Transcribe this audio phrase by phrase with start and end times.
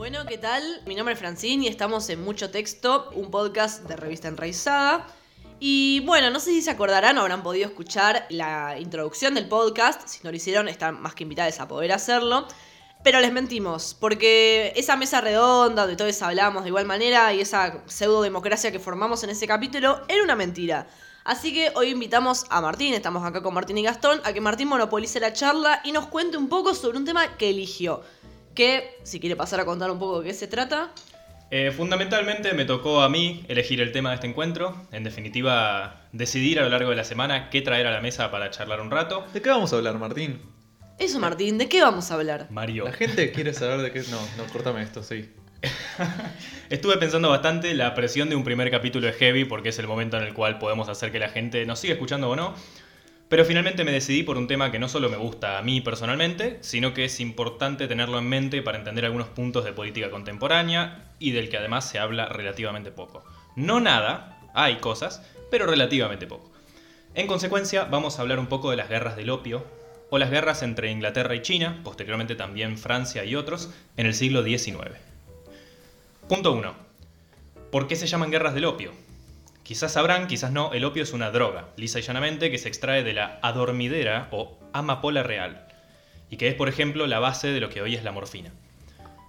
[0.00, 0.62] Bueno, ¿qué tal?
[0.86, 5.06] Mi nombre es Francine y estamos en Mucho Texto, un podcast de revista enraizada.
[5.58, 10.08] Y bueno, no sé si se acordarán o habrán podido escuchar la introducción del podcast.
[10.08, 12.48] Si no lo hicieron, están más que invitados a poder hacerlo.
[13.04, 17.82] Pero les mentimos, porque esa mesa redonda donde todos hablamos de igual manera y esa
[17.84, 20.86] pseudo democracia que formamos en ese capítulo era una mentira.
[21.24, 24.68] Así que hoy invitamos a Martín, estamos acá con Martín y Gastón, a que Martín
[24.68, 28.02] monopolice la charla y nos cuente un poco sobre un tema que eligió.
[28.54, 30.92] Que, si quiere pasar a contar un poco de qué se trata.
[31.52, 34.86] Eh, fundamentalmente me tocó a mí elegir el tema de este encuentro.
[34.92, 38.50] En definitiva, decidir a lo largo de la semana qué traer a la mesa para
[38.50, 39.24] charlar un rato.
[39.32, 40.40] ¿De qué vamos a hablar, Martín?
[40.98, 42.46] Eso, Martín, ¿de qué vamos a hablar?
[42.50, 42.84] Mario.
[42.84, 44.02] La gente quiere saber de qué.
[44.10, 45.30] No, no, córtame esto, sí.
[46.70, 50.18] Estuve pensando bastante la presión de un primer capítulo de Heavy porque es el momento
[50.18, 52.54] en el cual podemos hacer que la gente nos siga escuchando o no.
[53.30, 56.58] Pero finalmente me decidí por un tema que no solo me gusta a mí personalmente,
[56.62, 61.30] sino que es importante tenerlo en mente para entender algunos puntos de política contemporánea y
[61.30, 63.24] del que además se habla relativamente poco.
[63.54, 66.50] No nada, hay cosas, pero relativamente poco.
[67.14, 69.64] En consecuencia, vamos a hablar un poco de las guerras del opio,
[70.10, 74.42] o las guerras entre Inglaterra y China, posteriormente también Francia y otros, en el siglo
[74.42, 74.90] XIX.
[76.28, 76.74] Punto 1.
[77.70, 78.90] ¿Por qué se llaman guerras del opio?
[79.70, 83.04] Quizás sabrán, quizás no, el opio es una droga, lisa y llanamente, que se extrae
[83.04, 85.64] de la adormidera o amapola real,
[86.28, 88.50] y que es, por ejemplo, la base de lo que hoy es la morfina.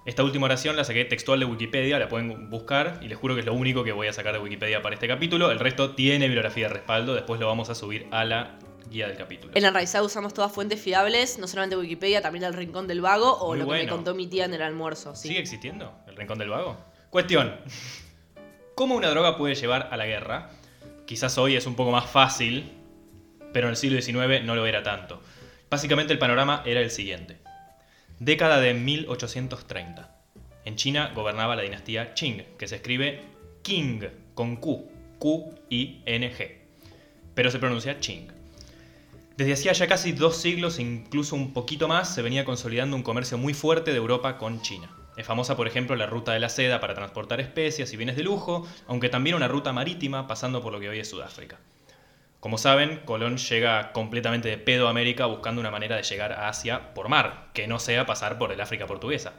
[0.07, 3.41] Esta última oración la saqué textual de Wikipedia, la pueden buscar y les juro que
[3.41, 5.51] es lo único que voy a sacar de Wikipedia para este capítulo.
[5.51, 8.57] El resto tiene bibliografía de respaldo, después lo vamos a subir a la
[8.89, 9.53] guía del capítulo.
[9.53, 13.49] En Enraizado usamos todas fuentes fiables, no solamente Wikipedia, también el Rincón del Vago o
[13.49, 15.15] Muy lo que me contó mi tía en el almuerzo.
[15.15, 15.27] Sí.
[15.27, 16.83] ¿Sigue existiendo el Rincón del Vago?
[17.11, 17.57] Cuestión.
[18.81, 20.49] ¿Cómo una droga puede llevar a la guerra?
[21.05, 22.71] Quizás hoy es un poco más fácil,
[23.53, 25.21] pero en el siglo XIX no lo era tanto.
[25.69, 27.37] Básicamente el panorama era el siguiente.
[28.17, 30.15] Década de 1830.
[30.65, 33.21] En China gobernaba la dinastía Qing, que se escribe
[33.61, 34.89] Qing con Q,
[35.19, 36.57] Q-I-N-G,
[37.35, 38.31] pero se pronuncia Qing.
[39.37, 43.37] Desde hacía ya casi dos siglos, incluso un poquito más, se venía consolidando un comercio
[43.37, 44.89] muy fuerte de Europa con China.
[45.21, 48.23] Es famosa, por ejemplo, la ruta de la seda para transportar especias y bienes de
[48.23, 51.59] lujo, aunque también una ruta marítima pasando por lo que hoy es Sudáfrica.
[52.39, 56.49] Como saben, Colón llega completamente de pedo a América buscando una manera de llegar a
[56.49, 59.33] Asia por mar, que no sea pasar por el África portuguesa.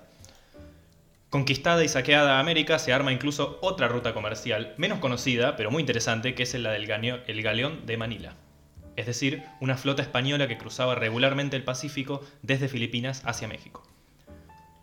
[1.30, 6.36] Conquistada y saqueada América, se arma incluso otra ruta comercial, menos conocida, pero muy interesante,
[6.36, 8.36] que es la del galeón de Manila.
[8.94, 13.82] Es decir, una flota española que cruzaba regularmente el Pacífico desde Filipinas hacia México.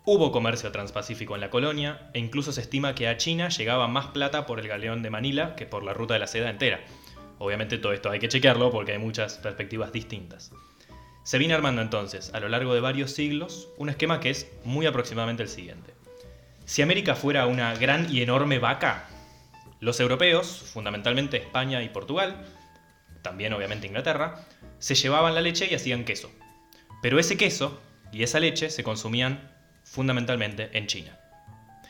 [0.06, 4.06] Hubo comercio transpacífico en la colonia e incluso se estima que a China llegaba más
[4.06, 6.80] plata por el galeón de Manila que por la ruta de la seda entera.
[7.38, 10.52] Obviamente todo esto hay que chequearlo porque hay muchas perspectivas distintas.
[11.22, 14.86] Se viene armando entonces, a lo largo de varios siglos, un esquema que es muy
[14.86, 15.92] aproximadamente el siguiente.
[16.64, 19.06] Si América fuera una gran y enorme vaca,
[19.80, 22.46] los europeos, fundamentalmente España y Portugal,
[23.20, 24.46] también obviamente Inglaterra,
[24.78, 26.30] se llevaban la leche y hacían queso.
[27.02, 27.78] Pero ese queso
[28.12, 29.49] y esa leche se consumían
[29.90, 31.16] fundamentalmente en China.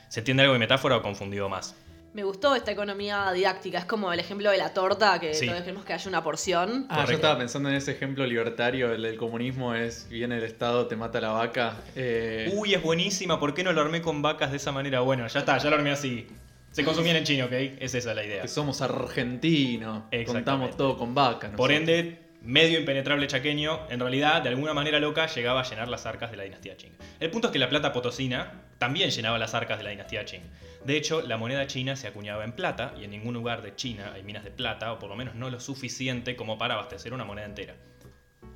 [0.09, 1.75] ¿Se entiende algo de metáfora o confundido más?
[2.13, 5.47] Me gustó esta economía didáctica, es como el ejemplo de la torta, que Sí.
[5.47, 6.87] todos queremos que haya una porción.
[6.89, 10.87] Ah, yo estaba pensando en ese ejemplo libertario, el del comunismo es, viene el Estado,
[10.89, 11.77] te mata la vaca.
[11.95, 15.01] eh, Uy, es buenísima, ¿por qué no lo armé con vacas de esa manera?
[15.01, 16.27] Bueno, ya está, ya lo armé así.
[16.73, 17.53] Se consumían en China, ¿ok?
[17.79, 18.43] Es esa la idea.
[18.43, 21.53] que somos argentinos, contamos todo con vaca.
[21.53, 26.07] Por ende, medio impenetrable chaqueño, en realidad, de alguna manera loca, llegaba a llenar las
[26.07, 26.97] arcas de la dinastía Qing.
[27.19, 30.43] El punto es que la plata potosina también llenaba las arcas de la dinastía Qing.
[30.85, 34.13] De hecho, la moneda china se acuñaba en plata y en ningún lugar de China
[34.15, 37.25] hay minas de plata, o por lo menos no lo suficiente como para abastecer una
[37.25, 37.75] moneda entera.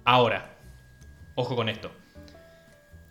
[0.05, 0.57] Ahora,
[1.35, 1.91] ojo con esto.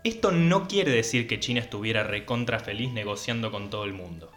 [0.03, 4.31] Esto no quiere decir que China estuviera recontra feliz negociando con todo el mundo.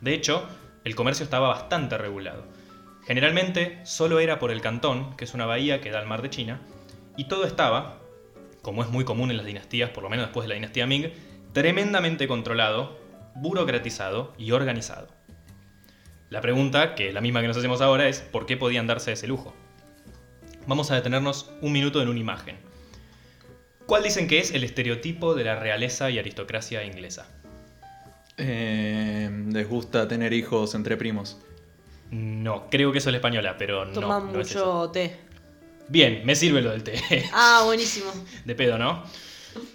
[0.00, 0.48] De hecho,
[0.84, 2.46] el comercio estaba bastante regulado.
[3.06, 6.30] Generalmente solo era por el Cantón, que es una bahía que da al mar de
[6.30, 6.60] China,
[7.16, 8.00] y todo estaba,
[8.62, 11.12] como es muy común en las dinastías, por lo menos después de la dinastía Ming,
[11.52, 12.98] tremendamente controlado,
[13.34, 15.08] burocratizado y organizado.
[16.30, 19.12] La pregunta, que es la misma que nos hacemos ahora, es ¿por qué podían darse
[19.12, 19.54] ese lujo?
[20.66, 22.56] Vamos a detenernos un minuto en una imagen.
[23.86, 27.28] ¿Cuál dicen que es el estereotipo de la realeza y aristocracia inglesa?
[28.38, 31.38] Eh, les gusta tener hijos entre primos.
[32.14, 34.82] No, creo que eso es la española, pero no, Toman no es eso.
[34.82, 35.16] mucho té.
[35.88, 37.02] Bien, me sirve lo del té.
[37.32, 38.12] Ah, buenísimo.
[38.44, 39.02] De pedo, ¿no?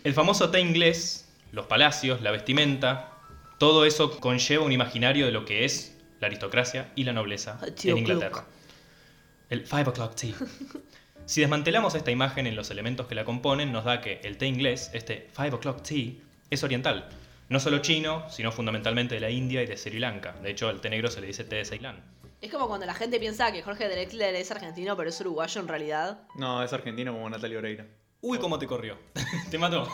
[0.05, 3.11] El famoso té inglés, los palacios, la vestimenta,
[3.57, 7.91] todo eso conlleva un imaginario de lo que es la aristocracia y la nobleza tío
[7.91, 8.45] en Inglaterra.
[9.49, 10.35] El 5 o'clock tea.
[11.25, 14.47] Si desmantelamos esta imagen en los elementos que la componen, nos da que el té
[14.47, 16.13] inglés, este 5 o'clock tea,
[16.49, 17.07] es oriental.
[17.49, 20.33] No solo chino, sino fundamentalmente de la India y de Sri Lanka.
[20.41, 21.97] De hecho, al té negro se le dice té de Ceilán.
[22.41, 25.67] Es como cuando la gente piensa que Jorge Drexler es argentino, pero es uruguayo en
[25.67, 26.19] realidad.
[26.35, 27.85] No, es argentino como Natalia Oreira.
[28.21, 28.97] Uy, cómo te corrió.
[29.51, 29.87] te mató.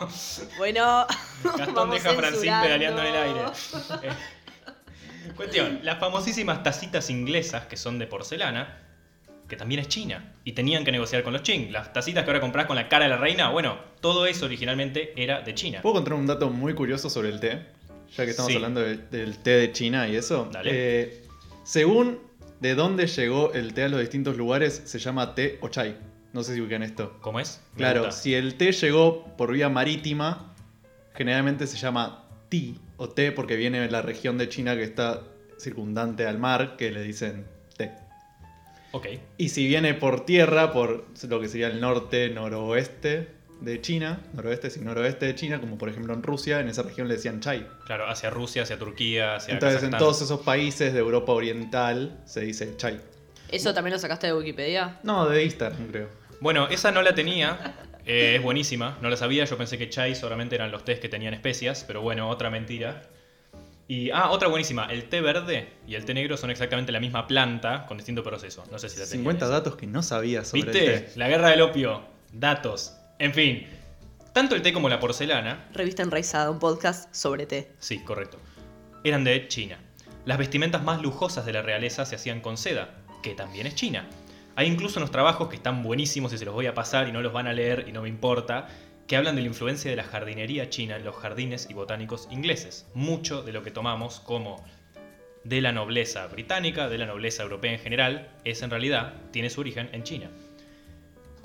[0.58, 1.06] Bueno,
[1.44, 2.66] Gastón vamos deja a Francín censurando.
[2.68, 3.40] pedaleando en el aire.
[4.04, 4.12] Eh,
[5.36, 8.78] Cuestión, las famosísimas tacitas inglesas que son de porcelana,
[9.50, 11.72] que también es China, y tenían que negociar con los Qing.
[11.72, 15.14] Las tacitas que ahora compras con la cara de la reina, bueno, todo eso originalmente
[15.22, 15.80] era de China.
[15.82, 17.66] ¿Puedo contar un dato muy curioso sobre el té?
[18.16, 18.56] Ya que estamos Sí.
[18.56, 20.48] hablando de- del té de China y eso.
[20.52, 20.70] Dale.
[20.74, 21.24] Eh,
[21.64, 22.20] según
[22.60, 25.98] de dónde llegó el té a los distintos lugares, se llama té o chai.
[26.34, 27.18] No sé si ubican esto.
[27.22, 27.62] ¿Cómo es?
[27.74, 28.22] Me Claro, gusta.
[28.22, 30.54] si el té llegó por vía marítima,
[31.14, 35.22] generalmente se llama ti o té porque viene de la región de China que está
[35.58, 37.46] circundante al mar, que le dicen
[37.78, 37.92] té.
[38.92, 39.08] Ok.
[39.38, 43.30] Y si viene por tierra, por lo que sería el norte, noroeste
[43.66, 47.08] de China, noroeste y noroeste de China, como por ejemplo en Rusia, en esa región
[47.08, 47.68] le decían chai.
[47.86, 52.42] Claro, hacia Rusia, hacia Turquía, hacia Entonces en todos esos países de Europa Oriental se
[52.42, 53.02] dice chai.
[53.50, 55.00] ¿Eso también lo sacaste de Wikipedia?
[55.04, 56.10] No, de Instagram creo.
[56.40, 57.76] Bueno, esa no la tenía.
[58.06, 58.98] eh, es buenísima.
[59.02, 59.46] No la sabía.
[59.46, 61.84] Yo pensé que chai solamente eran los tés que tenían especias.
[61.88, 63.04] Pero bueno, otra mentira.
[63.88, 64.86] Y, ah, otra buenísima.
[64.88, 68.64] El té verde y el té negro son exactamente la misma planta con distinto proceso.
[68.72, 69.54] No sé si la tenían 50 esa.
[69.54, 70.96] datos que no sabía sobre ¿Viste?
[70.96, 71.12] el té.
[71.16, 72.02] La guerra del opio.
[72.34, 72.94] Datos.
[73.18, 73.66] En fin.
[74.34, 77.72] Tanto el té como la porcelana Revista Enraizada, un podcast sobre té.
[77.80, 78.38] Sí, correcto.
[79.06, 79.80] Eran de China.
[80.26, 84.10] Las vestimentas más lujosas de la realeza se hacían con seda, que también es China.
[84.58, 87.22] Hay incluso unos trabajos que están buenísimos y se los voy a pasar y no
[87.22, 88.68] los van a leer y no me importa,
[89.08, 92.88] que hablan de la influencia de la jardinería china en los jardines y botánicos ingleses.
[92.94, 94.66] Mucho de lo que tomamos como
[95.46, 99.62] de la nobleza británica, de la nobleza europea en general, es en realidad, tiene su
[99.62, 100.30] origen en China.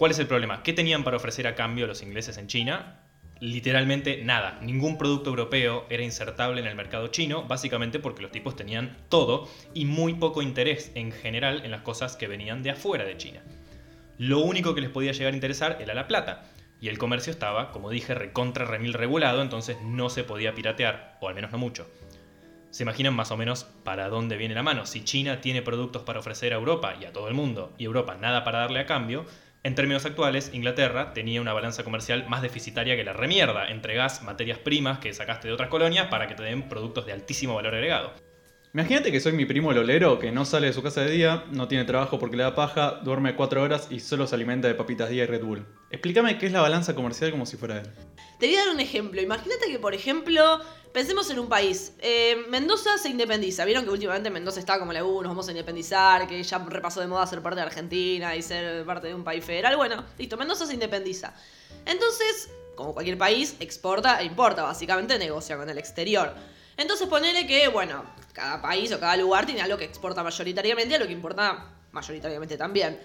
[0.01, 0.63] ¿Cuál es el problema?
[0.63, 3.03] ¿Qué tenían para ofrecer a cambio los ingleses en China?
[3.39, 4.59] Literalmente nada.
[4.63, 9.47] Ningún producto europeo era insertable en el mercado chino, básicamente porque los tipos tenían todo
[9.75, 13.43] y muy poco interés en general en las cosas que venían de afuera de China.
[14.17, 16.45] Lo único que les podía llegar a interesar era la plata.
[16.81, 21.29] Y el comercio estaba, como dije, recontra remil regulado, entonces no se podía piratear, o
[21.29, 21.91] al menos no mucho.
[22.71, 24.87] Se imaginan más o menos para dónde viene la mano.
[24.87, 28.17] Si China tiene productos para ofrecer a Europa y a todo el mundo, y Europa
[28.19, 29.27] nada para darle a cambio,
[29.63, 33.67] en términos actuales, Inglaterra tenía una balanza comercial más deficitaria que la remierda.
[33.67, 37.55] Entregás materias primas que sacaste de otras colonias para que te den productos de altísimo
[37.55, 38.15] valor agregado.
[38.73, 41.67] Imagínate que soy mi primo Lolero, que no sale de su casa de día, no
[41.67, 45.11] tiene trabajo porque le da paja, duerme 4 horas y solo se alimenta de papitas
[45.11, 45.67] día y Red Bull.
[45.91, 47.91] Explícame qué es la balanza comercial como si fuera él.
[48.39, 49.21] Te voy a dar un ejemplo.
[49.21, 50.61] Imagínate que, por ejemplo,
[50.93, 51.95] pensemos en un país.
[51.99, 53.65] Eh, Mendoza se independiza.
[53.65, 57.01] Vieron que últimamente Mendoza está como la U, nos vamos a independizar, que ya repasó
[57.01, 59.77] de moda ser parte de Argentina y ser parte de un país federal.
[59.77, 61.35] Bueno, listo, Mendoza se independiza.
[61.87, 66.35] Entonces, como cualquier país, exporta e importa, básicamente negocia con el exterior.
[66.81, 70.95] Entonces ponele que, bueno, cada país o cada lugar tiene algo que exporta mayoritariamente y
[70.95, 72.99] algo que importa mayoritariamente también.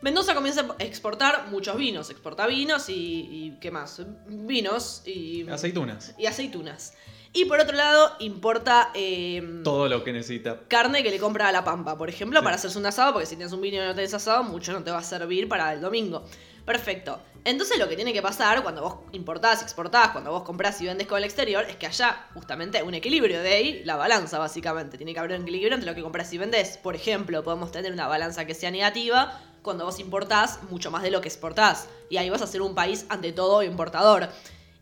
[0.00, 2.94] Mendoza comienza a exportar muchos vinos, exporta vinos y,
[3.30, 4.00] y ¿qué más?
[4.26, 6.14] Vinos y, Aceitunas.
[6.16, 6.94] y aceitunas.
[7.34, 10.60] Y por otro lado, importa eh, Todo lo que necesita.
[10.68, 12.44] carne que le compra a la pampa, por ejemplo, Sí.
[12.44, 14.82] para hacerse un asado, porque si tienes un vino y no tenés asado, mucho no
[14.82, 16.24] te va a servir para el domingo.
[16.64, 17.20] Perfecto.
[17.44, 21.08] Entonces lo que tiene que pasar cuando vos importás, exportás, cuando vos comprás y vendés
[21.08, 24.96] con el exterior, es que haya justamente un equilibrio de ahí, la balanza básicamente.
[24.96, 26.78] Tiene que haber un equilibrio entre lo que compras y vendés.
[26.78, 31.10] Por ejemplo, podemos tener una balanza que sea negativa cuando vos importás mucho más de
[31.10, 31.88] lo que exportás.
[32.10, 34.28] Y ahí vas a ser un país ante todo importador.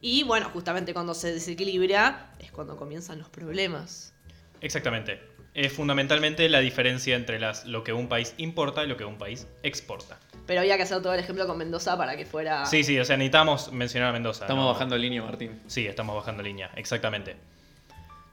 [0.03, 4.13] Y bueno, justamente cuando se desequilibra es cuando comienzan los problemas.
[4.61, 5.21] Exactamente.
[5.55, 9.19] Es fundamentalmente la diferencia entre las, lo que un país importa y lo que un
[9.19, 10.19] país exporta.
[10.51, 12.67] Pero había que hacer todo el ejemplo con Mendoza para que fuera...
[12.67, 14.47] Sí, sí, o sea, necesitamos mencionar a Mendoza.
[14.47, 14.73] Estamos ¿no?
[14.73, 15.63] bajando línea, Martín.
[15.69, 17.37] Sí, estamos bajando línea, exactamente.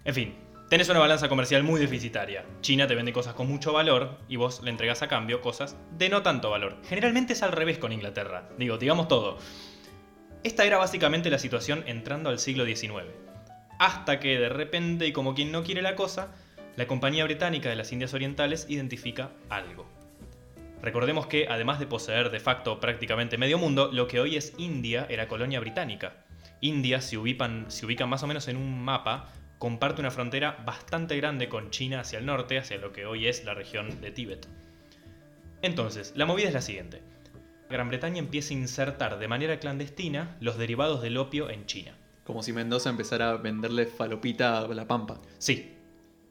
[0.04, 0.34] En fin,
[0.68, 2.44] tenés una balanza comercial muy deficitaria.
[2.62, 6.10] China te vende cosas con mucho valor y vos le entregás a cambio cosas de
[6.10, 6.78] no tanto valor.
[6.90, 8.50] Generalmente es al revés con Inglaterra.
[8.58, 9.38] Digo, digamos todo.
[10.44, 13.12] Esta era básicamente la situación entrando al siglo XIX.
[13.78, 16.34] Hasta que de repente, y como quien no quiere la cosa,
[16.78, 19.97] la Compañía Británica de las Indias Orientales identifica algo.
[20.82, 25.08] Recordemos que, además de poseer de facto prácticamente medio mundo, lo que hoy es India
[25.10, 26.26] era colonia británica.
[26.62, 31.50] India, ubican, si ubican más o menos en un mapa, comparte una frontera bastante grande
[31.50, 34.48] con China hacia el norte, hacia lo que hoy es la región de Tíbet.
[35.62, 37.02] Entonces, la movida es la siguiente.
[37.70, 41.98] Gran Bretaña empieza a insertar de manera clandestina los derivados del opio en China.
[42.24, 45.20] Como si Mendoza empezara a venderle falopita a la pampa.
[45.38, 45.77] Sí.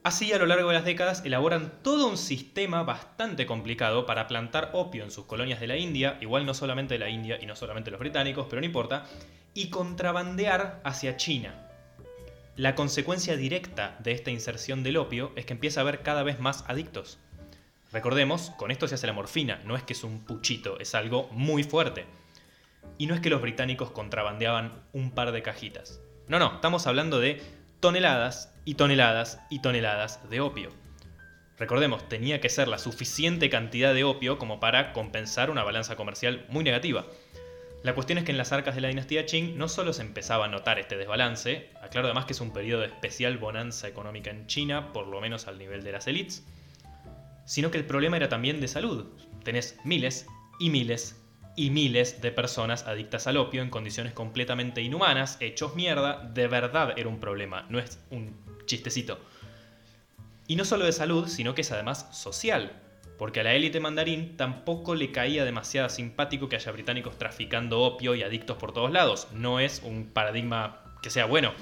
[0.07, 4.71] Así, a lo largo de las décadas, elaboran todo un sistema bastante complicado para plantar
[4.73, 7.57] opio en sus colonias de la India, igual no solamente de la India y no
[7.57, 9.07] solamente los británicos, pero no importa,
[9.53, 11.57] y contrabandear hacia China.
[12.55, 16.39] La consecuencia directa de esta inserción del opio es que empieza a haber cada vez
[16.39, 17.19] más adictos.
[17.91, 21.27] Recordemos, con esto se hace la morfina, no es que es un puchito, es algo
[21.33, 22.05] muy fuerte.
[22.97, 26.01] Y no es que los británicos contrabandeaban un par de cajitas.
[26.29, 27.41] No, no, estamos hablando de
[27.81, 30.71] toneladas y toneladas y toneladas de opio.
[31.59, 36.45] Recordemos, tenía que ser la suficiente cantidad de opio como para compensar una balanza comercial
[36.49, 37.07] muy negativa.
[37.83, 40.47] La cuestión es que en las arcas de la dinastía Qing no solo se empezaba
[40.47, 44.47] a notar este desbalance, aclaro además que es un periodo de especial bonanza económica en
[44.47, 46.45] China, por lo menos al nivel de las élites,
[47.45, 49.07] sino que el problema era también de salud.
[49.45, 50.27] Tenés miles
[50.59, 51.23] y miles
[51.57, 56.93] y miles de personas adictas al opio en condiciones completamente inhumanas, hechos mierda, de verdad
[56.97, 58.37] era un problema, no es un
[58.67, 59.19] chistecito.
[60.47, 62.73] Y no solo de salud, sino que es además social,
[63.19, 68.15] porque a la élite mandarín tampoco le caía demasiado simpático que haya británicos traficando opio
[68.15, 71.53] y adictos por todos lados, no es un paradigma que sea bueno.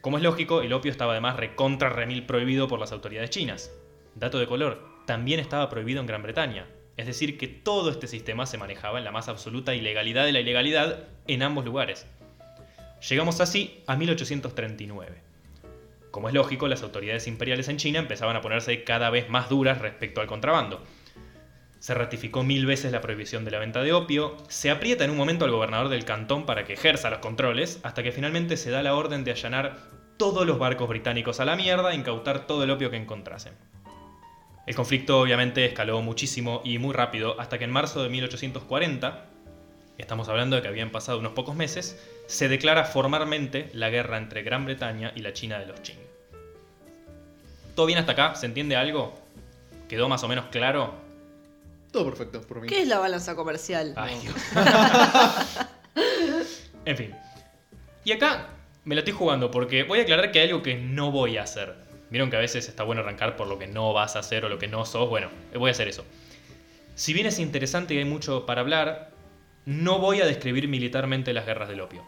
[0.00, 3.72] Como es lógico, el opio estaba además recontra remil prohibido por las autoridades chinas.
[4.14, 6.66] Dato de color, también estaba prohibido en Gran Bretaña.
[6.96, 10.40] Es decir, que todo este sistema se manejaba en la más absoluta ilegalidad de la
[10.40, 12.06] ilegalidad en ambos lugares.
[13.08, 15.22] Llegamos así a 1839.
[16.10, 19.78] Como es lógico, las autoridades imperiales en China empezaban a ponerse cada vez más duras
[19.78, 20.82] respecto al contrabando.
[21.78, 25.16] Se ratificó mil veces la prohibición de la venta de opio, se aprieta en un
[25.16, 28.82] momento al gobernador del cantón para que ejerza los controles, hasta que finalmente se da
[28.82, 29.78] la orden de allanar
[30.18, 33.54] todos los barcos británicos a la mierda e incautar todo el opio que encontrasen.
[34.66, 39.24] El conflicto obviamente escaló muchísimo y muy rápido hasta que en marzo de 1840,
[39.98, 44.42] estamos hablando de que habían pasado unos pocos meses, se declara formalmente la guerra entre
[44.42, 45.98] Gran Bretaña y la China de los Qing.
[47.74, 48.34] ¿Todo bien hasta acá?
[48.36, 49.14] ¿Se entiende algo?
[49.88, 50.94] ¿Quedó más o menos claro?
[51.90, 52.68] Todo perfecto por mí.
[52.68, 53.94] ¿Qué es la balanza comercial?
[53.96, 54.34] Ay, Dios.
[56.84, 57.14] en fin.
[58.04, 58.48] Y acá
[58.84, 61.42] me la estoy jugando porque voy a aclarar que hay algo que no voy a
[61.42, 61.74] hacer.
[62.12, 64.50] Vieron que a veces está bueno arrancar por lo que no vas a hacer o
[64.50, 65.08] lo que no sos.
[65.08, 66.04] Bueno, voy a hacer eso.
[66.94, 69.12] Si bien es interesante y hay mucho para hablar,
[69.64, 72.04] no voy a describir militarmente las guerras del opio.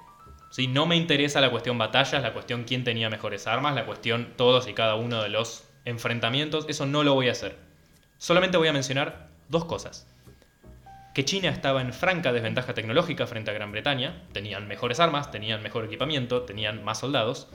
[0.51, 0.67] ¿Sí?
[0.67, 4.69] No me interesa la cuestión batallas, la cuestión quién tenía mejores armas, la cuestión todos
[4.69, 6.67] y cada uno de los enfrentamientos.
[6.69, 7.57] Eso no lo voy a hacer.
[8.19, 10.07] Solamente voy a mencionar dos cosas.
[11.15, 15.63] Que China estaba en franca desventaja tecnológica frente a Gran Bretaña, tenían mejores armas, tenían
[15.63, 17.49] mejor equipamiento, tenían más soldados,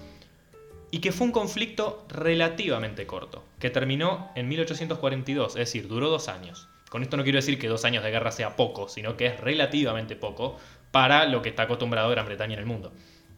[0.92, 6.28] y que fue un conflicto relativamente corto, que terminó en 1842, es decir, duró dos
[6.28, 6.68] años.
[6.90, 9.40] Con esto no quiero decir que dos años de guerra sea poco, sino que es
[9.40, 10.58] relativamente poco
[10.92, 12.92] para lo que está acostumbrado Gran Bretaña en el mundo.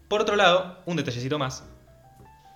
[0.08, 1.66] Por otro lado, un detallecito más,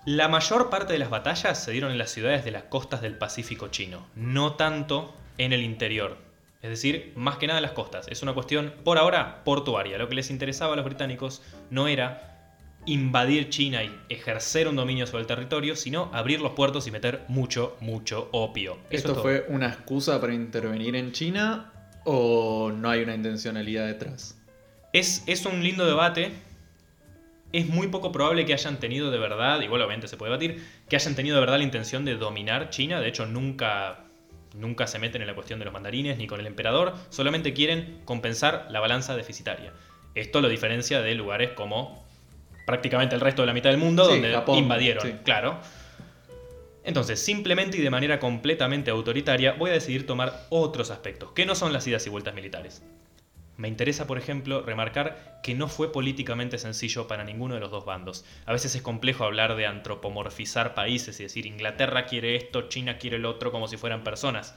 [0.06, 3.18] la mayor parte de las batallas se dieron en las ciudades de las costas del
[3.18, 6.16] Pacífico chino, no tanto en el interior.
[6.62, 8.06] Es decir, más que nada en las costas.
[8.08, 9.98] Es una cuestión, por ahora, portuaria.
[9.98, 12.35] Lo que les interesaba a los británicos no era
[12.86, 17.24] invadir China y ejercer un dominio sobre el territorio, sino abrir los puertos y meter
[17.28, 18.78] mucho, mucho opio.
[18.90, 21.72] Eso ¿Esto es fue una excusa para intervenir en China
[22.04, 24.38] o no hay una intencionalidad detrás?
[24.92, 26.32] Es, es un lindo debate.
[27.52, 30.96] Es muy poco probable que hayan tenido de verdad, igual obviamente se puede debatir, que
[30.96, 33.00] hayan tenido de verdad la intención de dominar China.
[33.00, 34.04] De hecho, nunca,
[34.54, 36.94] nunca se meten en la cuestión de los mandarines ni con el emperador.
[37.10, 39.72] Solamente quieren compensar la balanza deficitaria.
[40.14, 42.05] Esto lo diferencia de lugares como
[42.66, 45.14] prácticamente el resto de la mitad del mundo, Sí, donde Japón, invadieron, sí.
[45.24, 45.58] claro.
[46.84, 51.54] Entonces, simplemente y de manera completamente autoritaria, voy a decidir tomar otros aspectos, que no
[51.54, 52.82] son las idas y vueltas militares.
[53.56, 57.86] Me interesa, por ejemplo, remarcar que no fue políticamente sencillo para ninguno de los dos
[57.86, 58.24] bandos.
[58.44, 63.16] A veces es complejo hablar de antropomorfizar países y decir Inglaterra quiere esto, China quiere
[63.16, 64.54] el otro, como si fueran personas.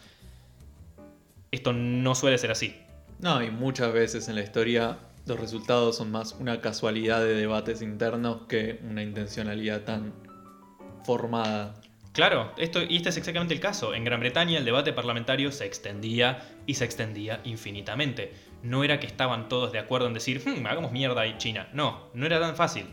[1.51, 2.75] Esto no suele ser así.
[3.20, 4.98] No, y muchas veces en la historia
[5.30, 10.14] los resultados son más una casualidad de debates internos que una intencionalidad tan
[11.06, 11.76] formada.
[12.12, 13.94] Claro, esto, y este es exactamente el caso.
[13.94, 18.34] En Gran Bretaña el debate parlamentario se extendía y se extendía infinitamente.
[18.64, 21.70] No era que estaban todos de acuerdo en decir, "Hmm, hagamos mierda ahí China.
[21.72, 22.88] No, no era tan fácil.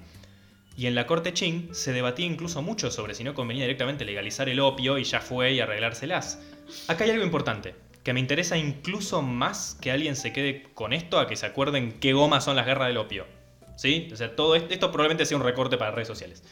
[0.76, 4.48] Y en la corte Qing se debatía incluso mucho sobre si no convenía directamente legalizar
[4.50, 6.38] el opio y ya fue y arreglárselas.
[6.86, 7.74] Acá hay algo importante,
[8.06, 11.98] que me interesa incluso más que alguien se quede con esto a que se acuerden
[11.98, 13.26] qué gomas son las guerras del opio.
[13.74, 14.08] ¿Sí?
[14.12, 16.44] O sea, todo esto, esto probablemente sea un recorte para redes sociales.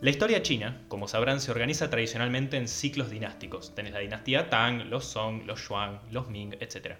[0.00, 3.74] La historia china, como sabrán, se organiza tradicionalmente en ciclos dinásticos.
[3.74, 6.94] Tenés la dinastía Tang, los Song, los Xuan, los Ming, etc.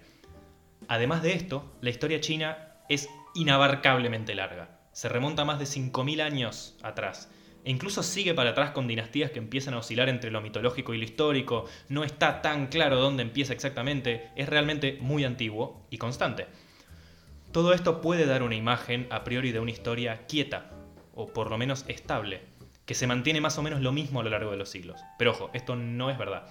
[0.87, 4.77] Además de esto, la historia china es inabarcablemente larga.
[4.91, 7.31] Se remonta más de 5.000 años atrás.
[7.63, 10.97] E incluso sigue para atrás con dinastías que empiezan a oscilar entre lo mitológico y
[10.97, 11.65] lo histórico.
[11.89, 14.29] No está tan claro dónde empieza exactamente.
[14.35, 16.47] Es realmente muy antiguo y constante.
[17.51, 20.71] Todo esto puede dar una imagen a priori de una historia quieta,
[21.13, 22.41] o por lo menos estable.
[22.85, 24.99] que se mantiene más o menos lo mismo a lo largo de los siglos.
[25.17, 26.47] Pero ojo, esto no es verdad.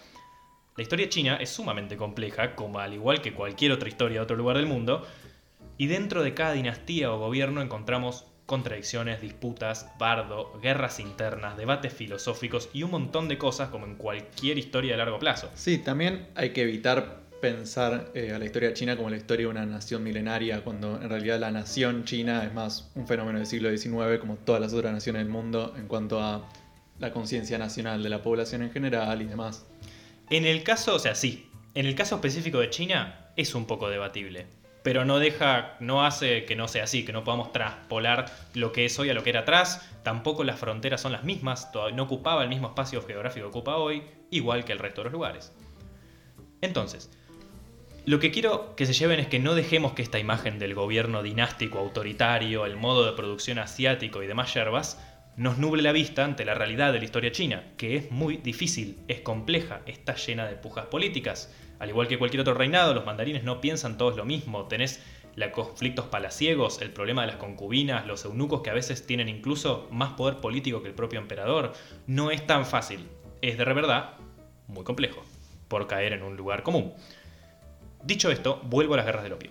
[0.76, 4.36] La historia china es sumamente compleja, como al igual que cualquier otra historia de otro
[4.36, 5.06] lugar del mundo,
[5.76, 12.68] y dentro de cada dinastía o gobierno encontramos contradicciones, disputas, bardo, guerras internas, debates filosóficos
[12.72, 15.48] y un montón de cosas como en cualquier historia de largo plazo.
[15.54, 19.52] Sí, también hay que evitar pensar eh, a la historia china como la historia de
[19.52, 23.70] una nación milenaria, cuando en realidad la nación china es más un fenómeno del siglo
[23.70, 26.48] XIX, como todas las otras naciones del mundo, en cuanto a
[26.98, 29.64] la conciencia nacional de la población en general y demás.
[30.28, 33.88] En el caso, o sea, sí, en el caso específico de China es un poco
[33.88, 34.46] debatible
[34.82, 38.86] pero no deja, no hace que no sea así, que no podamos traspolar lo que
[38.86, 39.88] es hoy a lo que era atrás.
[40.02, 44.02] Tampoco las fronteras son las mismas, no ocupaba el mismo espacio geográfico que ocupa hoy,
[44.30, 45.52] igual que el resto de los lugares.
[46.62, 47.10] Entonces,
[48.06, 51.22] lo que quiero que se lleven es que no dejemos que esta imagen del gobierno
[51.22, 54.98] dinástico, autoritario, el modo de producción asiático y demás yerbas
[55.36, 58.98] nos nuble la vista ante la realidad de la historia china, que es muy difícil,
[59.08, 61.54] es compleja, está llena de pujas políticas.
[61.78, 64.66] Al igual que cualquier otro reinado, los mandarines no piensan todos lo mismo.
[64.66, 65.02] Tenés
[65.36, 69.88] los conflictos palaciegos, el problema de las concubinas, los eunucos que a veces tienen incluso
[69.90, 71.72] más poder político que el propio emperador.
[72.06, 73.08] No es tan fácil.
[73.40, 74.16] Es de verdad
[74.66, 75.22] muy complejo,
[75.68, 76.92] por caer en un lugar común.
[78.04, 79.50] Dicho esto, vuelvo a las guerras del opio.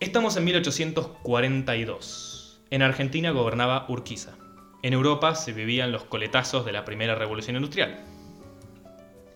[0.00, 2.60] Estamos en 1842.
[2.70, 4.36] En Argentina gobernaba Urquiza.
[4.82, 7.98] En Europa se vivían los coletazos de la primera revolución industrial.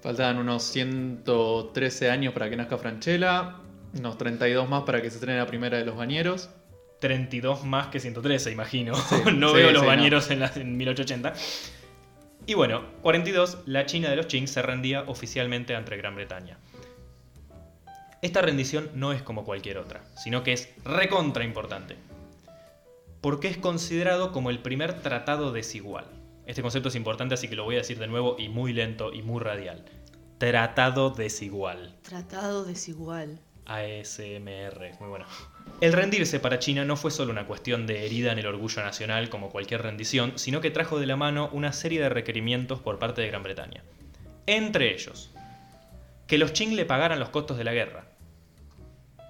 [0.00, 3.56] Faltaban unos 113 años para que nazca Franchella,
[3.98, 6.50] unos 32 más para que se estrene la primera de los bañeros.
[7.00, 8.94] 32 más que 113, imagino.
[9.34, 11.34] no veo los bañeros en, en 1880.
[12.46, 16.58] Y bueno, 42, la China de los Qing se rendía oficialmente ante Gran Bretaña.
[18.20, 21.96] Esta rendición no es como cualquier otra, sino que es recontra importante.
[23.22, 26.06] Porque es considerado como el primer tratado desigual.
[26.44, 29.12] Este concepto es importante, así que lo voy a decir de nuevo y muy lento
[29.12, 29.84] y muy radial.
[30.38, 31.94] Tratado desigual.
[32.02, 33.38] Tratado desigual.
[33.64, 35.24] ASMR, muy bueno.
[35.80, 39.30] El rendirse para China no fue solo una cuestión de herida en el orgullo nacional
[39.30, 43.22] como cualquier rendición, sino que trajo de la mano una serie de requerimientos por parte
[43.22, 43.84] de Gran Bretaña.
[44.46, 45.30] Entre ellos,
[46.26, 48.06] que los Qing le pagaran los costos de la guerra.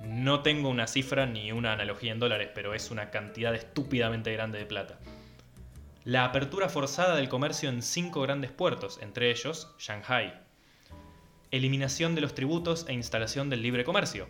[0.04, 4.58] No tengo una cifra ni una analogía en dólares, pero es una cantidad estúpidamente grande
[4.58, 4.98] de plata.
[6.04, 10.34] La apertura forzada del comercio en cinco grandes puertos, entre ellos Shanghai,
[11.52, 14.26] eliminación de los tributos e instalación del libre comercio,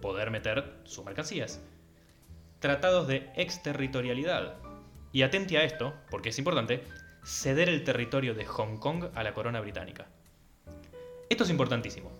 [0.00, 1.60] poder meter sus mercancías,
[2.60, 4.54] tratados de exterritorialidad,
[5.12, 6.84] y atente a esto, porque es importante,
[7.24, 10.06] ceder el territorio de Hong Kong a la corona británica.
[11.28, 12.10] Esto es importantísimo,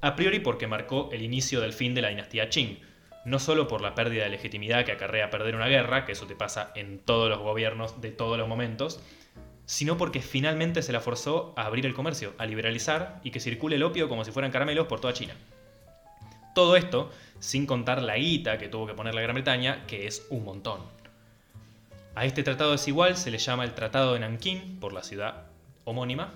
[0.00, 2.78] a priori porque marcó el inicio del fin de la dinastía Qing,
[3.24, 6.36] no solo por la pérdida de legitimidad que acarrea perder una guerra, que eso te
[6.36, 9.00] pasa en todos los gobiernos de todos los momentos,
[9.66, 13.76] sino porque finalmente se la forzó a abrir el comercio, a liberalizar y que circule
[13.76, 15.34] el opio como si fueran caramelos por toda China.
[16.54, 20.26] Todo esto sin contar la guita que tuvo que poner la Gran Bretaña, que es
[20.30, 20.80] un montón.
[22.14, 25.44] A este tratado desigual se le llama el Tratado de Nankín, por la ciudad
[25.84, 26.32] homónima,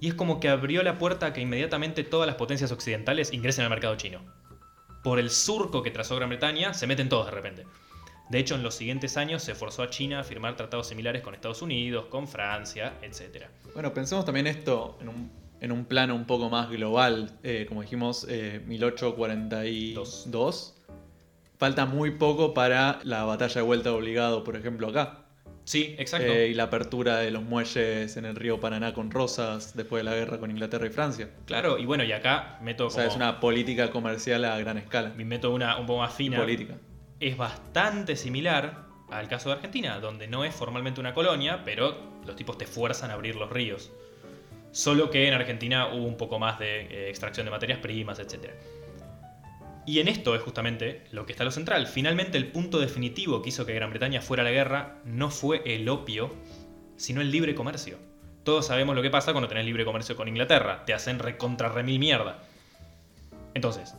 [0.00, 3.64] y es como que abrió la puerta a que inmediatamente todas las potencias occidentales ingresen
[3.64, 4.20] al mercado chino
[5.06, 7.64] por el surco que trazó Gran Bretaña, se meten todos de repente.
[8.28, 11.32] De hecho, en los siguientes años se forzó a China a firmar tratados similares con
[11.32, 13.44] Estados Unidos, con Francia, etc.
[13.72, 14.98] Bueno, pensemos también esto
[15.60, 17.38] en un, plano un poco más global.
[17.44, 20.26] Eh, como dijimos, 1842.
[20.26, 20.30] Eh,
[21.56, 25.25] Falta muy poco para la batalla de vuelta obligado, por ejemplo, acá.
[25.66, 26.32] Sí, exacto.
[26.32, 30.04] Eh, y la apertura de los muelles en el río Paraná con Rosas después de
[30.04, 31.28] la guerra con Inglaterra y Francia.
[31.44, 35.12] Claro, y bueno, y acá meto O sea, es una política comercial a gran escala.
[35.16, 36.38] Me meto una un poco más fina.
[36.38, 36.74] Política.
[37.18, 42.36] Es bastante similar al caso de Argentina, donde no es formalmente una colonia, pero los
[42.36, 43.90] tipos te fuerzan a abrir los ríos.
[44.70, 48.54] Solo que en Argentina hubo un poco más de eh, extracción de materias primas, etcétera.
[49.86, 51.86] Y en esto es justamente lo que está lo central.
[51.86, 55.62] Finalmente el punto definitivo que hizo que Gran Bretaña fuera a la guerra no fue
[55.64, 56.34] el opio,
[56.96, 57.96] sino el libre comercio.
[58.42, 60.84] Todos sabemos lo que pasa cuando tenés libre comercio con Inglaterra.
[60.84, 62.42] Te hacen recontra remil mierda.
[63.54, 63.94] Entonces,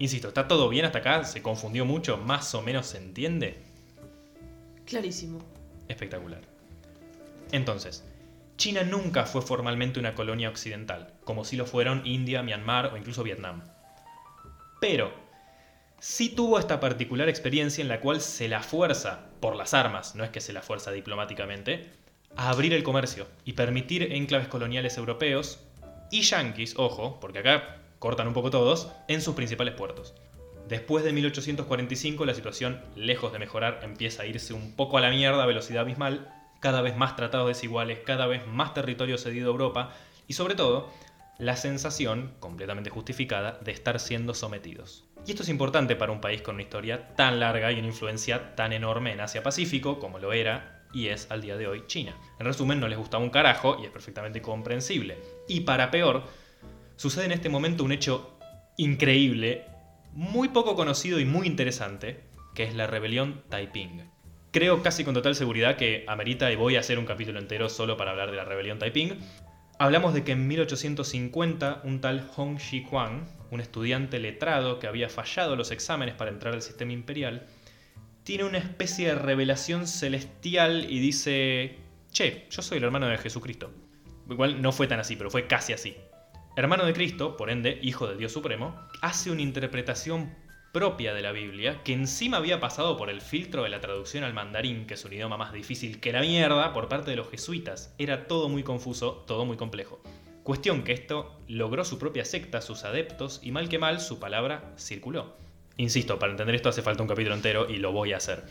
[0.00, 1.22] insisto, ¿está todo bien hasta acá?
[1.24, 2.16] ¿Se confundió mucho?
[2.16, 3.62] ¿Más o menos se entiende?
[4.86, 5.38] Clarísimo.
[5.86, 6.42] Espectacular.
[7.52, 8.04] Entonces,
[8.56, 13.22] China nunca fue formalmente una colonia occidental, como si lo fueron India, Myanmar o incluso
[13.22, 13.62] Vietnam.
[14.80, 15.27] Pero
[16.00, 20.24] sí tuvo esta particular experiencia en la cual se la fuerza por las armas, no
[20.24, 21.90] es que se la fuerza diplomáticamente,
[22.36, 25.60] a abrir el comercio y permitir enclaves coloniales europeos
[26.10, 30.14] y yanquis, ojo, porque acá cortan un poco todos, en sus principales puertos.
[30.68, 35.10] Después de 1845 la situación, lejos de mejorar, empieza a irse un poco a la
[35.10, 39.52] mierda a velocidad abismal, cada vez más tratados desiguales, cada vez más territorio cedido a
[39.52, 39.94] Europa
[40.26, 40.90] y sobre todo
[41.38, 45.04] la sensación, completamente justificada, de estar siendo sometidos.
[45.24, 48.56] Y esto es importante para un país con una historia tan larga y una influencia
[48.56, 52.16] tan enorme en Asia-Pacífico como lo era y es al día de hoy China.
[52.40, 55.18] En resumen, no les gustaba un carajo y es perfectamente comprensible.
[55.46, 56.24] Y para peor,
[56.96, 58.38] sucede en este momento un hecho
[58.76, 59.66] increíble,
[60.12, 62.24] muy poco conocido y muy interesante,
[62.54, 64.10] que es la rebelión Taiping.
[64.50, 67.96] Creo casi con total seguridad que amerita y voy a hacer un capítulo entero solo
[67.96, 69.18] para hablar de la rebelión Taiping.
[69.80, 75.54] Hablamos de que en 1850 un tal Hong Xiquan, un estudiante letrado que había fallado
[75.54, 77.46] los exámenes para entrar al sistema imperial,
[78.24, 81.76] tiene una especie de revelación celestial y dice,
[82.10, 83.70] che, yo soy el hermano de Jesucristo.
[84.28, 85.96] Igual no fue tan así, pero fue casi así.
[86.56, 90.34] Hermano de Cristo, por ende, hijo del Dios Supremo, hace una interpretación
[90.78, 94.32] propia de la Biblia, que encima había pasado por el filtro de la traducción al
[94.32, 97.92] mandarín, que es un idioma más difícil que la mierda, por parte de los jesuitas.
[97.98, 100.00] Era todo muy confuso, todo muy complejo.
[100.44, 104.72] Cuestión que esto logró su propia secta, sus adeptos, y mal que mal su palabra
[104.78, 105.34] circuló.
[105.78, 108.44] Insisto, para entender esto hace falta un capítulo entero y lo voy a hacer.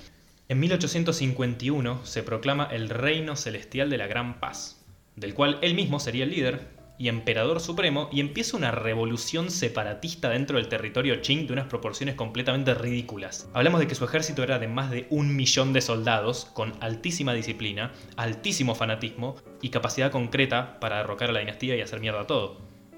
[0.50, 4.86] En 1851 se proclama el Reino Celestial de la Gran Paz,
[5.16, 10.30] del cual él mismo sería el líder, y emperador supremo y empieza una revolución separatista
[10.30, 13.50] dentro del territorio Qing de unas proporciones completamente ridículas.
[13.54, 17.34] Hablamos de que su ejército era de más de un millón de soldados, con altísima
[17.34, 22.58] disciplina, altísimo fanatismo y capacidad concreta para derrocar a la dinastía y hacer mierda todo.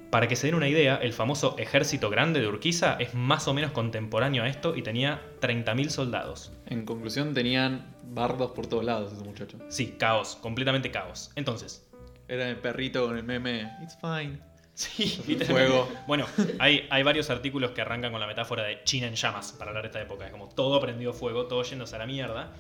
[0.10, 3.54] Para que se den una idea, el famoso ejército grande de Urquiza es más o
[3.54, 6.52] menos contemporáneo a esto y tenía 30.000 soldados.
[6.66, 9.60] En conclusión, tenían bardos por todos lados ese muchacho.
[9.70, 11.32] Sí, caos, completamente caos.
[11.36, 11.88] Entonces,
[12.30, 14.40] era el perrito con el meme, it's fine.
[14.80, 15.90] Sí, Fuego.
[16.08, 16.26] Bueno,
[16.60, 19.84] hay, hay varios artículos que arrancan con la metáfora de China en llamas para hablar
[19.84, 20.26] de esta época.
[20.26, 22.54] Es como todo prendido fuego, todo yéndose a la mierda.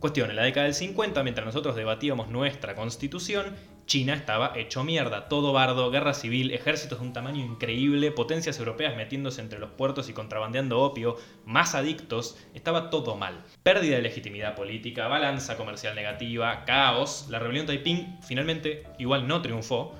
[0.00, 3.54] Cuestión, en la década del 50, mientras nosotros debatíamos nuestra constitución,
[3.90, 8.96] China estaba hecho mierda, todo bardo, guerra civil, ejércitos de un tamaño increíble, potencias europeas
[8.96, 13.42] metiéndose entre los puertos y contrabandeando opio, más adictos, estaba todo mal.
[13.64, 19.96] Pérdida de legitimidad política, balanza comercial negativa, caos, la rebelión Taiping finalmente igual no triunfó,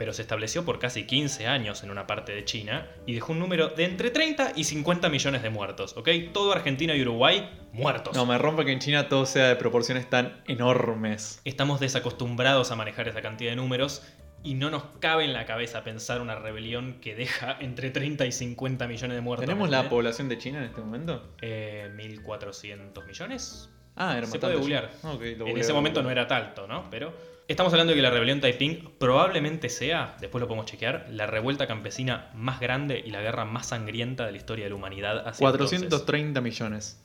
[0.00, 3.38] pero se estableció por casi 15 años en una parte de China y dejó un
[3.38, 6.08] número de entre 30 y 50 millones de muertos, ¿ok?
[6.32, 8.16] Todo Argentina y Uruguay muertos.
[8.16, 11.42] No, me rompe que en China todo sea de proporciones tan enormes.
[11.44, 14.02] Estamos desacostumbrados a manejar esa cantidad de números
[14.42, 18.32] y no nos cabe en la cabeza pensar una rebelión que deja entre 30 y
[18.32, 19.44] 50 millones de muertos.
[19.44, 21.34] ¿Tenemos la población de China en este momento?
[21.42, 23.68] Eh, 1.400 millones.
[23.96, 24.90] Ah, era Se puede googlear.
[25.02, 26.88] Okay, en ese momento no era tanto, ¿no?
[26.88, 27.12] Pero
[27.50, 31.66] Estamos hablando de que la rebelión Taiping probablemente sea, después lo podemos chequear, la revuelta
[31.66, 35.26] campesina más grande y la guerra más sangrienta de la historia de la humanidad.
[35.26, 37.02] Hacia 430 millones.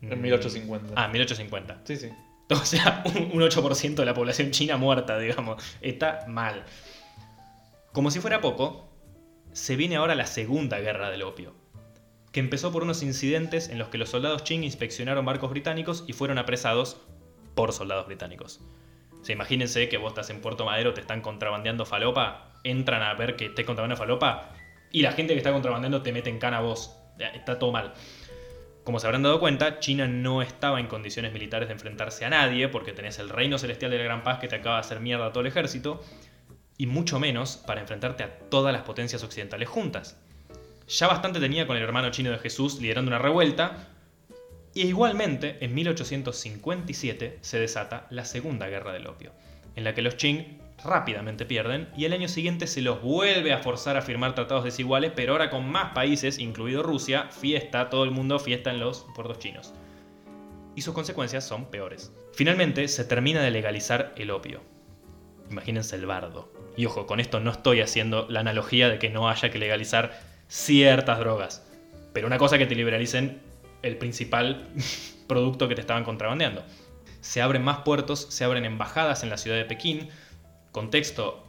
[0.00, 0.88] En 1850.
[0.88, 0.94] Mm.
[0.96, 1.80] Ah, 1850.
[1.84, 2.10] Sí, sí.
[2.50, 5.62] O sea, un 8% de la población china muerta, digamos.
[5.80, 6.64] Está mal.
[7.92, 8.92] Como si fuera poco,
[9.52, 11.54] se viene ahora la segunda guerra del opio,
[12.32, 16.14] que empezó por unos incidentes en los que los soldados Qing inspeccionaron barcos británicos y
[16.14, 16.96] fueron apresados
[17.54, 18.60] por soldados británicos.
[19.22, 23.14] O sea, imagínense que vos estás en Puerto Madero, te están contrabandeando falopa, entran a
[23.14, 24.50] ver que estés contrabandeando falopa
[24.90, 26.96] y la gente que está contrabandeando te mete en cana a vos.
[27.18, 27.94] Está todo mal.
[28.82, 32.68] Como se habrán dado cuenta, China no estaba en condiciones militares de enfrentarse a nadie
[32.68, 35.26] porque tenés el reino celestial de la Gran Paz que te acaba de hacer mierda
[35.26, 36.02] a todo el ejército
[36.76, 40.20] y mucho menos para enfrentarte a todas las potencias occidentales juntas.
[40.88, 43.91] Ya bastante tenía con el hermano chino de Jesús liderando una revuelta,
[44.74, 49.32] y igualmente, en 1857 se desata la Segunda Guerra del Opio,
[49.76, 53.58] en la que los Qing rápidamente pierden y el año siguiente se los vuelve a
[53.58, 58.10] forzar a firmar tratados desiguales, pero ahora con más países, incluido Rusia, fiesta, todo el
[58.10, 59.74] mundo fiesta en los puertos chinos.
[60.74, 62.12] Y sus consecuencias son peores.
[62.32, 64.62] Finalmente se termina de legalizar el opio.
[65.50, 66.50] Imagínense el bardo.
[66.78, 70.18] Y ojo, con esto no estoy haciendo la analogía de que no haya que legalizar
[70.48, 71.66] ciertas drogas.
[72.14, 73.51] Pero una cosa que te liberalicen
[73.82, 74.68] el principal
[75.26, 76.64] producto que te estaban contrabandeando.
[77.20, 80.08] Se abren más puertos, se abren embajadas en la ciudad de Pekín.
[80.72, 81.46] Contexto,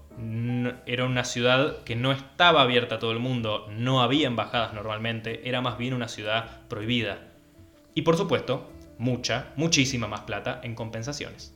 [0.85, 5.47] era una ciudad que no estaba abierta a todo el mundo, no había embajadas normalmente,
[5.49, 7.19] era más bien una ciudad prohibida.
[7.95, 11.55] Y por supuesto, mucha, muchísima más plata en compensaciones.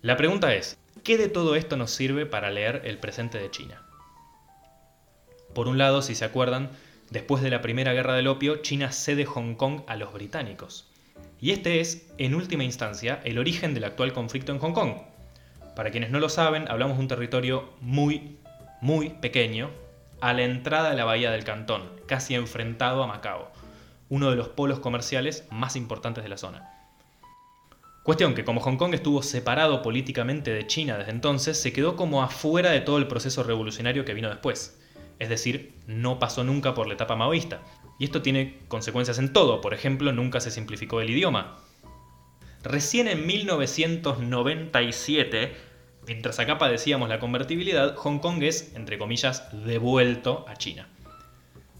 [0.00, 3.82] La pregunta es, ¿qué de todo esto nos sirve para leer el presente de China?
[5.54, 6.70] Por un lado, si se acuerdan,
[7.12, 10.88] Después de la Primera Guerra del Opio, China cede Hong Kong a los británicos.
[11.42, 14.94] Y este es, en última instancia, el origen del actual conflicto en Hong Kong.
[15.76, 18.38] Para quienes no lo saben, hablamos de un territorio muy,
[18.80, 19.68] muy pequeño,
[20.22, 23.52] a la entrada de la bahía del Cantón, casi enfrentado a Macao,
[24.08, 26.70] uno de los polos comerciales más importantes de la zona.
[28.04, 32.22] Cuestión que como Hong Kong estuvo separado políticamente de China desde entonces, se quedó como
[32.22, 34.78] afuera de todo el proceso revolucionario que vino después.
[35.22, 37.62] Es decir, no pasó nunca por la etapa maoísta.
[38.00, 39.60] Y esto tiene consecuencias en todo.
[39.60, 41.58] Por ejemplo, nunca se simplificó el idioma.
[42.64, 45.54] Recién en 1997,
[46.08, 50.88] mientras acá padecíamos la convertibilidad, Hong Kong es, entre comillas, devuelto a China.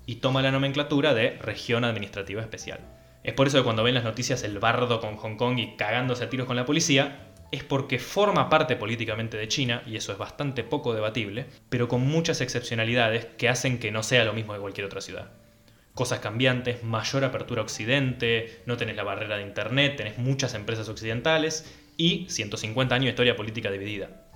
[0.06, 2.78] Y toma la nomenclatura de región administrativa especial.
[3.24, 6.22] Es por eso que cuando ven las noticias el bardo con Hong Kong y cagándose
[6.22, 10.18] a tiros con la policía, es porque forma parte políticamente de China, y eso es
[10.18, 14.60] bastante poco debatible, pero con muchas excepcionalidades que hacen que no sea lo mismo que
[14.60, 15.30] cualquier otra ciudad.
[15.94, 20.88] Cosas cambiantes, mayor apertura a Occidente, no tenés la barrera de Internet, tenés muchas empresas
[20.88, 24.26] occidentales y 150 años de historia política dividida.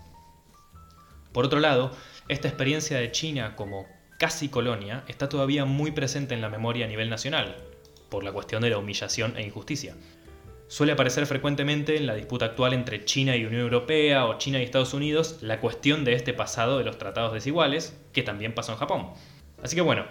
[1.32, 1.96] Por otro lado,
[2.28, 3.86] esta experiencia de China como
[4.18, 7.56] casi colonia está todavía muy presente en la memoria a nivel nacional,
[8.10, 9.94] por la cuestión de la humillación e injusticia.
[10.68, 14.64] Suele aparecer frecuentemente en la disputa actual entre China y Unión Europea o China y
[14.64, 18.78] Estados Unidos la cuestión de este pasado de los tratados desiguales, que también pasó en
[18.78, 19.10] Japón.
[19.62, 20.06] Así que bueno,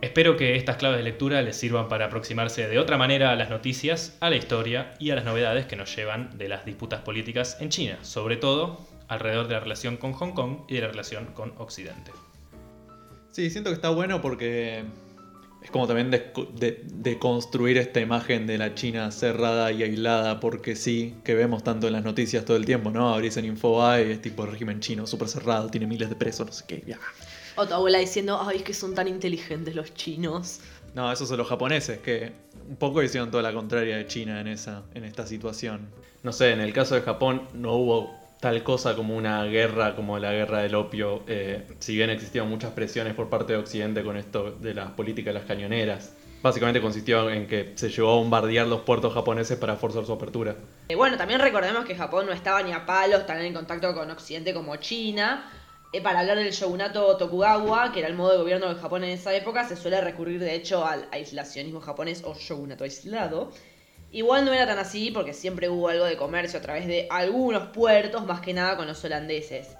[0.00, 3.50] espero que estas claves de lectura les sirvan para aproximarse de otra manera a las
[3.50, 7.56] noticias, a la historia y a las novedades que nos llevan de las disputas políticas
[7.60, 11.26] en China, sobre todo alrededor de la relación con Hong Kong y de la relación
[11.34, 12.12] con Occidente.
[13.32, 14.84] Sí, siento que está bueno porque
[15.62, 21.14] es como también de, construir esta imagen de la China cerrada y aislada, porque sí,
[21.22, 23.12] que vemos tanto en las noticias todo el tiempo, ¿no?
[23.12, 26.64] Abrís en Infobae, es tipo régimen chino, súper cerrado, tiene miles de presos, no sé
[26.66, 26.98] qué, ya.
[27.56, 30.60] O tu abuela diciendo, ay, es que son tan inteligentes los chinos.
[30.94, 32.32] No, esos son los japoneses, que
[32.68, 35.88] un poco hicieron toda la contraria de China en, esa, en esta situación.
[36.22, 40.18] No sé, en el caso de Japón no hubo tal cosa como una guerra, como
[40.18, 44.16] la guerra del opio, eh, si bien existieron muchas presiones por parte de Occidente con
[44.16, 46.14] esto de las políticas de las cañoneras.
[46.42, 50.56] Básicamente consistió en que se llevó a bombardear los puertos japoneses para forzar su apertura.
[50.88, 54.10] Eh, bueno, también recordemos que Japón no estaba ni a palos tan en contacto con
[54.10, 55.52] Occidente como China.
[55.92, 59.10] Eh, para hablar del shogunato Tokugawa, que era el modo de gobierno de Japón en
[59.10, 63.50] esa época, se suele recurrir de hecho al aislacionismo japonés o shogunato aislado.
[64.12, 67.68] Igual no era tan así porque siempre hubo algo de comercio a través de algunos
[67.68, 69.76] puertos, más que nada con los holandeses.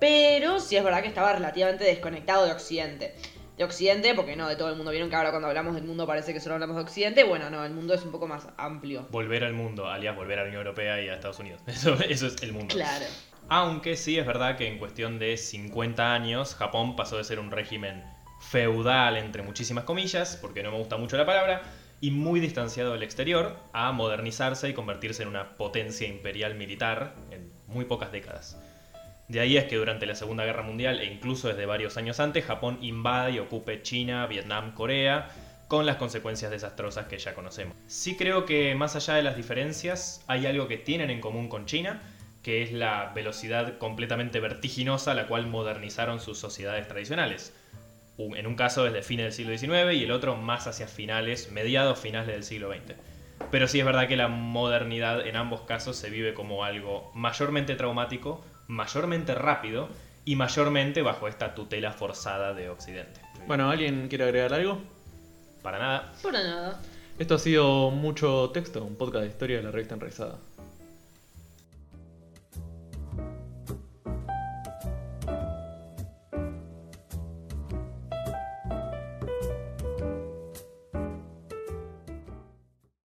[0.00, 3.14] Pero sí es verdad que estaba relativamente desconectado de Occidente.
[3.58, 4.90] De Occidente, porque no, de todo el mundo.
[4.90, 7.24] Vieron que ahora cuando hablamos del mundo parece que solo hablamos de Occidente.
[7.24, 9.06] Bueno, no, el mundo es un poco más amplio.
[9.10, 11.60] Volver al mundo, alias volver a la Unión Europea y a Estados Unidos.
[11.66, 12.74] Eso, eso es el mundo.
[12.74, 13.06] Claro.
[13.48, 17.50] Aunque sí es verdad que en cuestión de 50 años, Japón pasó de ser un
[17.50, 18.02] régimen
[18.40, 21.62] feudal, entre muchísimas comillas, porque no me gusta mucho la palabra,
[22.00, 27.50] y muy distanciado del exterior a modernizarse y convertirse en una potencia imperial militar en
[27.66, 28.58] muy pocas décadas.
[29.28, 32.44] De ahí es que durante la Segunda Guerra Mundial e incluso desde varios años antes,
[32.44, 35.28] Japón invade y ocupe China, Vietnam, Corea,
[35.66, 37.76] con las consecuencias desastrosas que ya conocemos.
[37.88, 41.66] Sí creo que más allá de las diferencias, hay algo que tienen en común con
[41.66, 42.02] China,
[42.44, 47.52] que es la velocidad completamente vertiginosa a la cual modernizaron sus sociedades tradicionales
[48.18, 51.98] en un caso desde fines del siglo XIX y el otro más hacia finales, mediados
[51.98, 52.94] finales del siglo XX.
[53.50, 57.74] Pero sí es verdad que la modernidad en ambos casos se vive como algo mayormente
[57.76, 59.88] traumático, mayormente rápido
[60.24, 63.20] y mayormente bajo esta tutela forzada de Occidente.
[63.46, 64.80] Bueno, ¿alguien quiere agregar algo?
[65.62, 66.12] Para nada.
[66.22, 66.80] Para nada.
[67.18, 70.38] Esto ha sido mucho texto, un podcast de historia de la revista Enraizada.